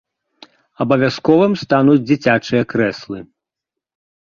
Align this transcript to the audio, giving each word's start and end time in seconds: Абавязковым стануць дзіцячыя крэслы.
Абавязковым 0.85 1.53
стануць 1.65 2.01
дзіцячыя 2.09 2.63
крэслы. 2.77 3.17